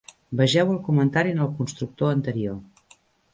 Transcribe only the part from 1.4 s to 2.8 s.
el constructor anterior.